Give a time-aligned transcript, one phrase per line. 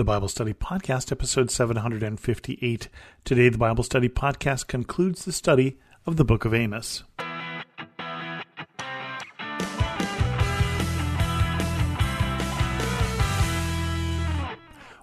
[0.00, 2.88] the Bible Study Podcast, episode 758.
[3.22, 7.04] Today, the Bible Study Podcast concludes the study of the book of Amos.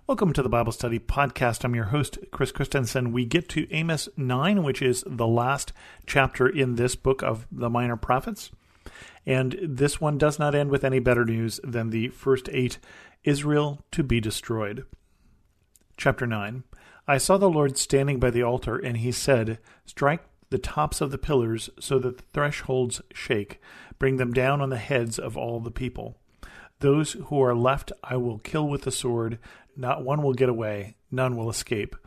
[0.08, 1.64] Welcome to the Bible Study Podcast.
[1.64, 3.12] I'm your host, Chris Christensen.
[3.12, 5.74] We get to Amos 9, which is the last
[6.08, 8.50] chapter in this book of the Minor Prophets.
[9.28, 12.80] And this one does not end with any better news than the first eight
[13.26, 14.86] Israel to be destroyed.
[15.98, 16.64] Chapter 9
[17.10, 21.12] I saw the Lord standing by the altar, and he said, Strike the tops of
[21.12, 23.62] the pillars so that the thresholds shake,
[24.00, 26.18] bring them down on the heads of all the people.
[26.80, 29.40] Those who are left I will kill with the sword,
[29.76, 31.98] not one will get away, none will escape.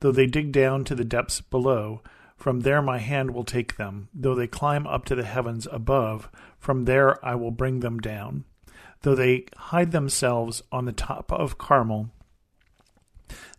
[0.00, 2.02] Though they dig down to the depths below,
[2.36, 4.08] from there my hand will take them.
[4.12, 8.44] Though they climb up to the heavens above, from there I will bring them down.
[9.02, 12.10] Though they hide themselves on the top of Carmel,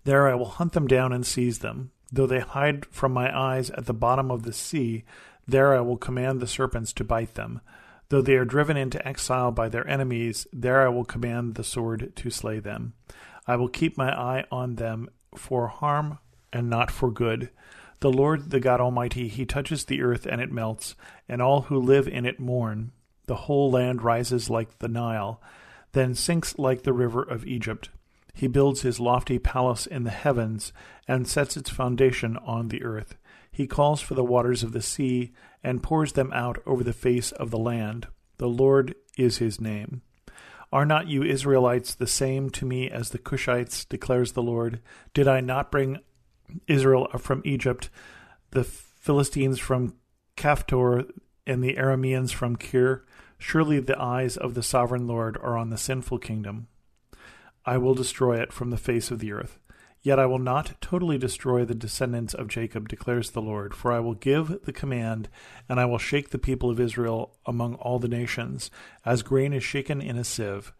[0.03, 1.91] there I will hunt them down and seize them.
[2.11, 5.03] Though they hide from my eyes at the bottom of the sea,
[5.47, 7.61] there I will command the serpents to bite them.
[8.09, 12.13] Though they are driven into exile by their enemies, there I will command the sword
[12.15, 12.93] to slay them.
[13.47, 16.19] I will keep my eye on them for harm
[16.53, 17.49] and not for good.
[18.05, 20.95] The Lord, the God Almighty, He touches the earth and it melts,
[21.27, 22.91] and all who live in it mourn.
[23.25, 25.41] The whole land rises like the Nile,
[25.93, 27.89] then sinks like the river of Egypt.
[28.35, 30.71] He builds his lofty palace in the heavens
[31.07, 33.17] and sets its foundation on the earth.
[33.51, 35.33] He calls for the waters of the sea
[35.63, 38.05] and pours them out over the face of the land.
[38.37, 40.03] The Lord is his name.
[40.71, 44.79] Are not you Israelites the same to me as the Cushites, declares the Lord?
[45.15, 45.97] Did I not bring
[46.67, 47.89] Israel from Egypt,
[48.51, 49.95] the Philistines from
[50.35, 51.05] Caphtor,
[51.45, 53.05] and the Arameans from Kir.
[53.37, 56.67] Surely the eyes of the sovereign Lord are on the sinful kingdom.
[57.65, 59.59] I will destroy it from the face of the earth.
[60.01, 63.99] Yet I will not totally destroy the descendants of Jacob, declares the Lord, for I
[63.99, 65.29] will give the command,
[65.67, 68.69] and I will shake the people of Israel among all the nations,
[69.03, 70.73] as grain is shaken in a sieve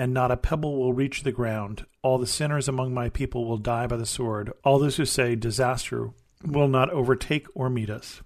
[0.00, 1.84] and not a pebble will reach the ground.
[2.02, 4.50] All the sinners among my people will die by the sword.
[4.64, 6.08] All those who say disaster
[6.42, 8.22] will not overtake or meet us.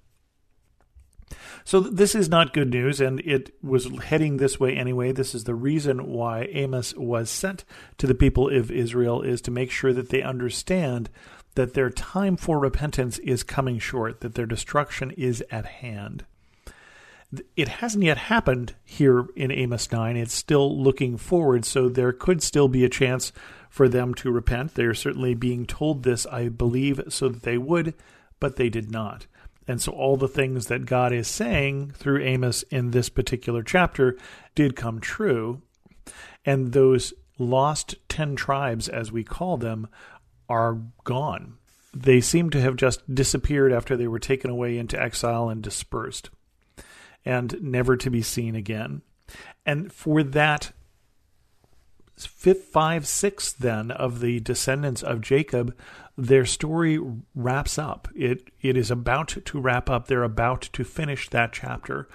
[1.65, 5.11] So this is not good news, and it was heading this way anyway.
[5.11, 7.65] This is the reason why Amos was sent
[7.99, 11.11] to the people of Israel is to make sure that they understand
[11.57, 16.25] that their time for repentance is coming short, that their destruction is at hand
[17.57, 20.17] it hasn't yet happened here in Amos 9.
[20.17, 23.33] It's still looking forward, so there could still be a chance
[23.69, 24.75] for them to repent.
[24.75, 27.95] They're certainly being told this, I believe, so that they would,
[28.41, 29.27] but they did not.
[29.67, 34.17] And so all the things that God is saying through Amos in this particular chapter
[34.55, 35.63] did come true.
[36.45, 39.89] And those lost 10 tribes, as we call them,
[40.49, 41.55] are gone.
[41.95, 46.31] They seem to have just disappeared after they were taken away into exile and dispersed
[47.25, 49.03] and never to be seen again.
[49.65, 50.73] And for that
[52.17, 55.77] fifth, five, six, then of the descendants of Jacob,
[56.17, 56.99] their story
[57.35, 58.09] wraps up.
[58.15, 60.07] It it is about to wrap up.
[60.07, 62.09] They're about to finish that chapter.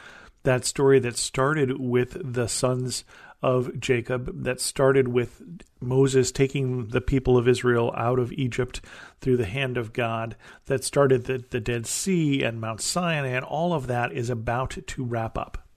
[0.43, 3.03] That story that started with the sons
[3.41, 5.41] of Jacob that started with
[5.79, 8.81] Moses taking the people of Israel out of Egypt
[9.21, 10.35] through the hand of God,
[10.65, 14.77] that started the, the Dead Sea and Mount Sinai, and all of that is about
[14.85, 15.67] to wrap up.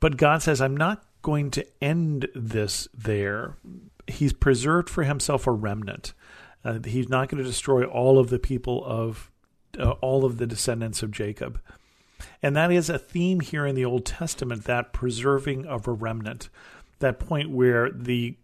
[0.00, 3.56] But God says, I'm not going to end this there.
[4.06, 6.14] He's preserved for himself a remnant.
[6.64, 9.30] Uh, he's not going to destroy all of the people of
[9.78, 11.60] uh, all of the descendants of Jacob.
[12.42, 16.48] And that is a theme here in the Old Testament that preserving of a remnant,
[16.98, 18.36] that point where the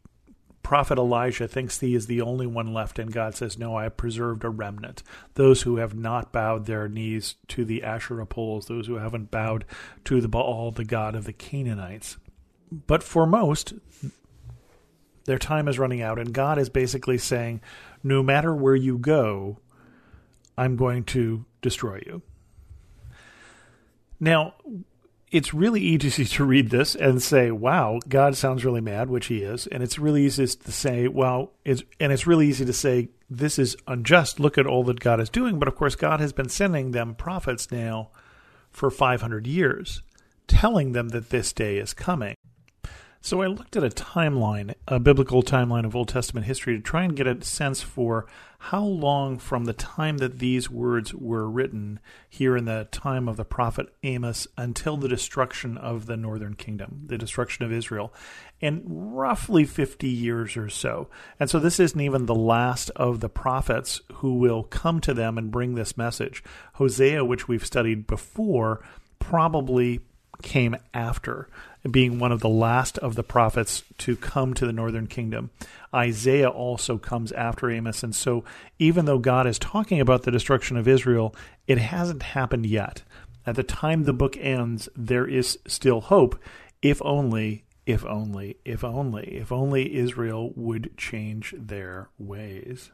[0.62, 3.96] prophet Elijah thinks he is the only one left, and God says, No, I have
[3.96, 5.02] preserved a remnant.
[5.34, 9.64] Those who have not bowed their knees to the Asherah poles, those who haven't bowed
[10.04, 12.16] to the Baal, the god of the Canaanites.
[12.70, 13.74] But for most,
[15.24, 17.60] their time is running out, and God is basically saying,
[18.02, 19.58] No matter where you go,
[20.56, 22.22] I'm going to destroy you.
[24.22, 24.54] Now,
[25.32, 29.38] it's really easy to read this and say, "Wow, God sounds really mad," which He
[29.42, 33.08] is, and it's really easy to say, "Well," it's and it's really easy to say,
[33.28, 34.38] "This is unjust.
[34.38, 37.16] Look at all that God is doing." But of course, God has been sending them
[37.16, 38.10] prophets now
[38.70, 40.02] for 500 years,
[40.46, 42.36] telling them that this day is coming.
[43.24, 47.04] So I looked at a timeline, a biblical timeline of Old Testament history, to try
[47.04, 48.26] and get a sense for
[48.58, 53.36] how long from the time that these words were written here in the time of
[53.36, 58.12] the prophet Amos until the destruction of the northern kingdom, the destruction of Israel,
[58.60, 61.08] and roughly 50 years or so.
[61.38, 65.38] And so this isn't even the last of the prophets who will come to them
[65.38, 66.42] and bring this message.
[66.74, 68.84] Hosea, which we've studied before,
[69.20, 70.00] probably
[70.42, 71.48] came after
[71.90, 75.50] being one of the last of the prophets to come to the northern kingdom.
[75.94, 78.02] Isaiah also comes after Amos.
[78.02, 78.44] And so,
[78.78, 81.34] even though God is talking about the destruction of Israel,
[81.66, 83.02] it hasn't happened yet.
[83.44, 86.40] At the time the book ends, there is still hope,
[86.80, 92.90] if only, if only, if only, if only Israel would change their ways.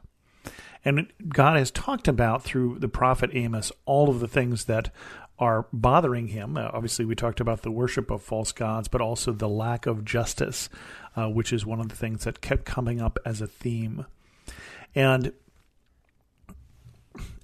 [0.84, 4.91] And God has talked about through the prophet Amos all of the things that
[5.38, 6.56] are bothering him.
[6.56, 10.05] Uh, obviously, we talked about the worship of false gods, but also the lack of
[10.05, 10.69] justice,
[11.17, 14.06] uh, which is one of the things that kept coming up as a theme.
[14.94, 15.32] And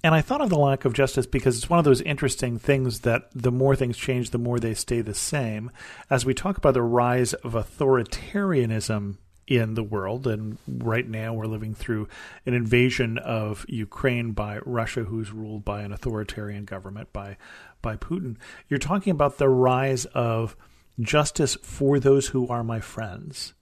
[0.03, 2.99] and I thought of the lack of justice because it's one of those interesting things
[3.01, 5.71] that the more things change, the more they stay the same.
[6.11, 10.27] As we talk about the rise of authoritarianism in the world.
[10.27, 12.07] And right now, we're living through
[12.45, 17.37] an invasion of Ukraine by Russia, who's ruled by an authoritarian government by
[17.81, 18.37] by Putin.
[18.67, 20.55] You're talking about the rise of
[20.99, 23.53] justice for those who are my friends,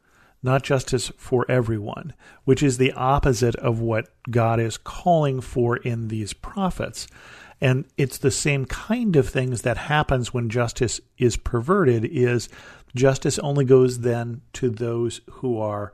[0.41, 2.13] not justice for everyone,
[2.45, 7.07] which is the opposite of what God is calling for in these prophets.
[7.63, 12.47] And it's the same kind of things that happens when justice is perverted is
[12.95, 15.93] Justice only goes then to those who are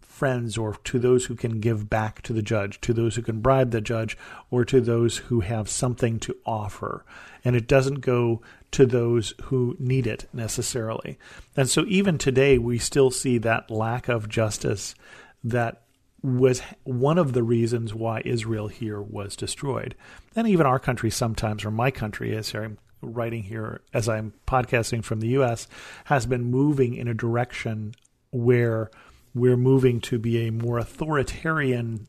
[0.00, 3.40] friends or to those who can give back to the judge, to those who can
[3.40, 4.16] bribe the judge,
[4.50, 7.04] or to those who have something to offer.
[7.44, 8.40] And it doesn't go
[8.70, 11.18] to those who need it necessarily.
[11.56, 14.94] And so even today, we still see that lack of justice
[15.44, 15.82] that
[16.26, 19.94] was one of the reasons why Israel here was destroyed.
[20.34, 25.04] And even our country sometimes, or my country, as I'm writing here as I'm podcasting
[25.04, 25.68] from the US
[26.06, 27.94] has been moving in a direction
[28.30, 28.90] where
[29.34, 32.06] we're moving to be a more authoritarian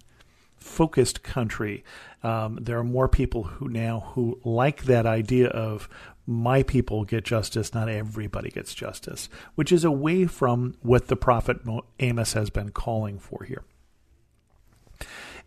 [0.56, 1.84] focused country.
[2.24, 5.88] Um, there are more people who now who like that idea of
[6.26, 11.58] my people get justice, not everybody gets justice, which is away from what the prophet
[12.00, 13.64] Amos has been calling for here.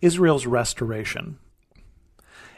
[0.00, 1.38] Israel's restoration.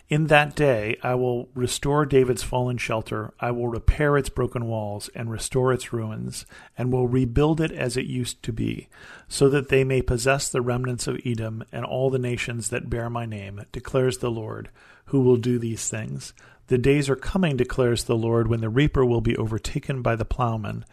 [0.08, 5.08] In that day I will restore David's fallen shelter, I will repair its broken walls,
[5.14, 6.44] and restore its ruins,
[6.76, 8.88] and will rebuild it as it used to be,
[9.26, 13.08] so that they may possess the remnants of Edom and all the nations that bear
[13.08, 14.68] my name, declares the Lord,
[15.06, 16.34] who will do these things.
[16.66, 20.26] The days are coming, declares the Lord, when the reaper will be overtaken by the
[20.26, 20.84] plowman,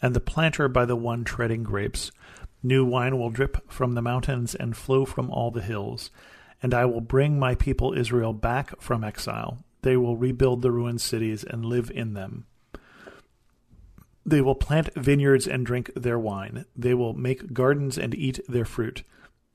[0.00, 2.12] and the planter by the one treading grapes.
[2.62, 6.10] New wine will drip from the mountains and flow from all the hills
[6.62, 9.58] and I will bring my people Israel back from exile.
[9.82, 12.46] They will rebuild the ruined cities and live in them.
[14.26, 16.66] They will plant vineyards and drink their wine.
[16.76, 19.04] They will make gardens and eat their fruit.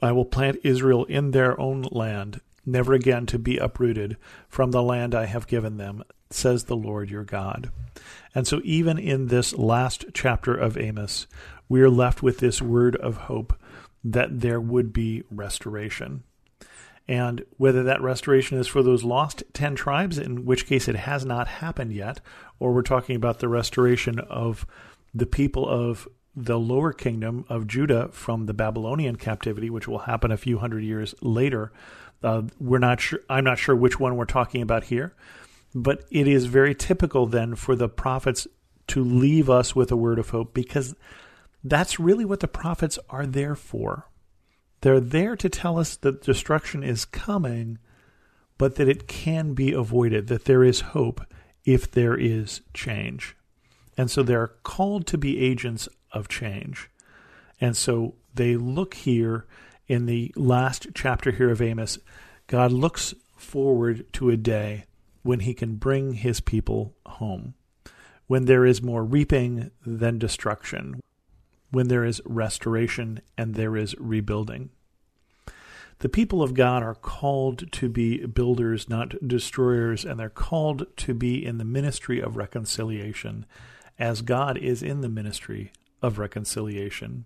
[0.02, 4.18] I will plant Israel in their own land, never again to be uprooted
[4.48, 6.04] from the land I have given them,
[6.34, 7.72] says the Lord your God.
[8.36, 11.28] And so, even in this last chapter of Amos,
[11.70, 13.60] we are left with this word of hope
[14.04, 16.24] that there would be restoration.
[17.08, 21.26] And whether that restoration is for those lost 10 tribes, in which case it has
[21.26, 22.22] not happened yet,
[22.60, 24.66] or we're talking about the restoration of
[25.14, 30.32] the people of the lower kingdom of Judah from the Babylonian captivity, which will happen
[30.32, 31.72] a few hundred years later.
[32.24, 33.20] Uh, we're not sure.
[33.30, 35.14] I'm not sure which one we're talking about here,
[35.74, 38.48] but it is very typical then for the prophets
[38.88, 40.96] to leave us with a word of hope because
[41.64, 44.10] that's really what the prophets are there for.
[44.82, 47.80] They're there to tell us that destruction is coming,
[48.58, 51.22] but that it can be avoided, that there is hope
[51.64, 53.36] if there is change.
[53.98, 56.90] And so they're called to be agents of change.
[57.62, 59.46] And so they look here
[59.88, 61.98] in the last chapter here of Amos.
[62.48, 64.86] God looks forward to a day
[65.24, 67.56] when he can bring his people home,
[68.28, 71.00] when there is more reaping than destruction,
[71.72, 74.70] when there is restoration and there is rebuilding.
[76.00, 81.14] The people of God are called to be builders, not destroyers, and they're called to
[81.14, 83.46] be in the ministry of reconciliation,
[83.98, 87.26] as God is in the ministry of reconciliation.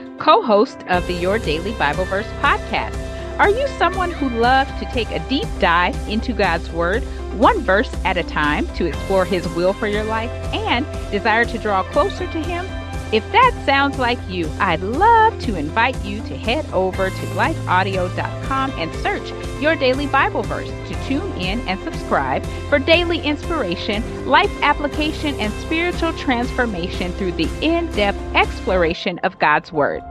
[0.21, 2.95] co host of the Your Daily Bible Verse podcast.
[3.39, 7.01] Are you someone who loves to take a deep dive into God's Word,
[7.39, 11.57] one verse at a time, to explore His will for your life and desire to
[11.57, 12.67] draw closer to Him?
[13.11, 18.71] If that sounds like you, I'd love to invite you to head over to lifeaudio.com
[18.77, 19.27] and search
[19.59, 25.51] your daily Bible verse to tune in and subscribe for daily inspiration, life application, and
[25.63, 30.03] spiritual transformation through the in depth exploration of God's Word.